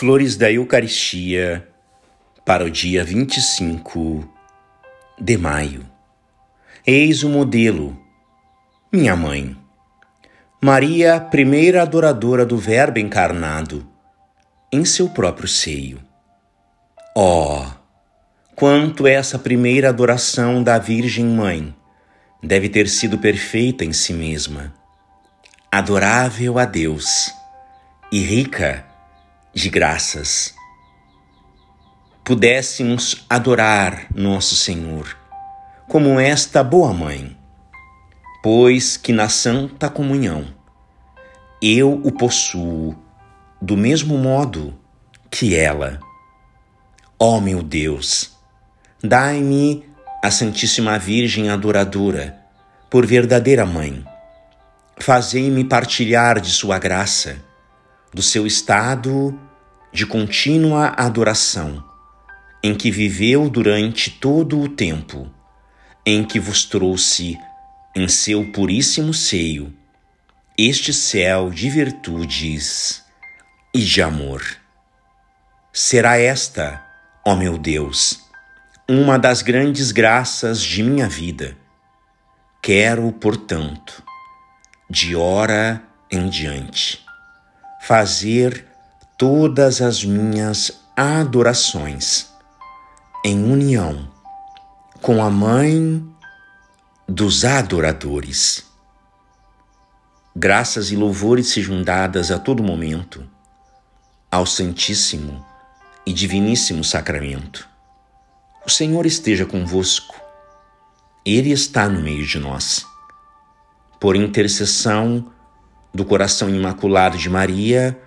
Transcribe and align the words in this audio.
Flores 0.00 0.34
da 0.34 0.50
Eucaristia 0.50 1.68
para 2.42 2.64
o 2.64 2.70
dia 2.70 3.04
25 3.04 4.26
de 5.20 5.36
maio. 5.36 5.84
Eis 6.86 7.22
o 7.22 7.28
modelo, 7.28 8.00
minha 8.90 9.14
mãe. 9.14 9.54
Maria, 10.58 11.20
primeira 11.20 11.82
adoradora 11.82 12.46
do 12.46 12.56
Verbo 12.56 12.98
encarnado, 12.98 13.86
em 14.72 14.86
seu 14.86 15.06
próprio 15.06 15.46
seio. 15.46 16.00
Oh, 17.14 17.66
quanto 18.56 19.06
essa 19.06 19.38
primeira 19.38 19.90
adoração 19.90 20.62
da 20.62 20.78
Virgem 20.78 21.26
Mãe 21.26 21.76
deve 22.42 22.70
ter 22.70 22.88
sido 22.88 23.18
perfeita 23.18 23.84
em 23.84 23.92
si 23.92 24.14
mesma, 24.14 24.72
adorável 25.70 26.58
a 26.58 26.64
Deus 26.64 27.30
e 28.10 28.20
rica 28.20 28.88
de 29.52 29.68
graças. 29.68 30.54
Pudéssemos 32.24 33.24
adorar 33.28 34.06
nosso 34.14 34.54
Senhor 34.54 35.16
como 35.88 36.20
esta 36.20 36.62
boa 36.62 36.92
mãe, 36.92 37.36
pois 38.42 38.96
que 38.96 39.12
na 39.12 39.28
Santa 39.28 39.90
Comunhão 39.90 40.46
eu 41.60 42.00
o 42.04 42.12
possuo 42.12 42.96
do 43.60 43.76
mesmo 43.76 44.16
modo 44.16 44.78
que 45.30 45.56
ela. 45.56 45.98
Ó 47.18 47.36
oh, 47.36 47.40
meu 47.40 47.62
Deus, 47.62 48.38
dai-me 49.02 49.84
a 50.22 50.30
Santíssima 50.30 50.98
Virgem 50.98 51.50
adoradora 51.50 52.38
por 52.88 53.04
verdadeira 53.04 53.66
mãe. 53.66 54.04
Fazei-me 55.00 55.64
partilhar 55.64 56.40
de 56.40 56.50
sua 56.50 56.78
graça 56.78 57.49
do 58.12 58.22
seu 58.22 58.46
estado 58.46 59.38
de 59.92 60.06
contínua 60.06 60.94
adoração, 60.96 61.84
em 62.62 62.74
que 62.74 62.90
viveu 62.90 63.48
durante 63.48 64.10
todo 64.10 64.60
o 64.60 64.68
tempo, 64.68 65.28
em 66.04 66.24
que 66.24 66.38
vos 66.38 66.64
trouxe 66.64 67.38
em 67.94 68.08
seu 68.08 68.50
puríssimo 68.52 69.12
seio 69.12 69.74
este 70.56 70.92
céu 70.92 71.50
de 71.50 71.70
virtudes 71.70 73.02
e 73.72 73.80
de 73.80 74.02
amor. 74.02 74.44
Será 75.72 76.18
esta, 76.18 76.84
ó 77.24 77.34
meu 77.34 77.56
Deus, 77.56 78.20
uma 78.88 79.18
das 79.18 79.40
grandes 79.40 79.90
graças 79.90 80.60
de 80.60 80.82
minha 80.82 81.08
vida. 81.08 81.56
Quero, 82.60 83.10
portanto, 83.12 84.02
de 84.90 85.16
hora 85.16 85.82
em 86.10 86.28
diante, 86.28 87.02
fazer 87.80 88.66
todas 89.16 89.80
as 89.80 90.04
minhas 90.04 90.70
adorações 90.94 92.30
em 93.24 93.42
união 93.42 94.08
com 95.00 95.22
a 95.22 95.30
Mãe 95.30 96.06
dos 97.08 97.44
adoradores. 97.44 98.66
Graças 100.36 100.92
e 100.92 100.96
louvores 100.96 101.48
sejam 101.48 101.82
dadas 101.82 102.30
a 102.30 102.38
todo 102.38 102.62
momento 102.62 103.26
ao 104.30 104.44
Santíssimo 104.44 105.44
e 106.06 106.12
Diviníssimo 106.12 106.84
Sacramento. 106.84 107.66
O 108.64 108.70
Senhor 108.70 109.06
esteja 109.06 109.46
convosco, 109.46 110.14
Ele 111.24 111.50
está 111.50 111.88
no 111.88 112.00
meio 112.00 112.26
de 112.26 112.38
nós. 112.38 112.86
Por 113.98 114.16
intercessão 114.16 115.32
do 115.92 116.04
coração 116.04 116.48
imaculado 116.48 117.18
de 117.18 117.28
Maria 117.28 118.00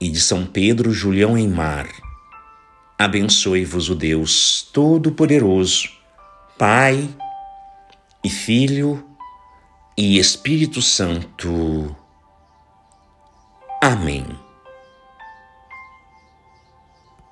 e 0.00 0.08
de 0.08 0.20
São 0.20 0.44
Pedro 0.44 0.90
Julião 0.90 1.36
Eimar. 1.36 1.88
Abençoe-vos 2.98 3.90
o 3.90 3.94
Deus 3.94 4.68
Todo-Poderoso, 4.72 5.90
Pai 6.58 7.08
e 8.24 8.30
Filho 8.30 9.04
e 9.96 10.18
Espírito 10.18 10.80
Santo. 10.80 11.94
Amém. 13.82 14.24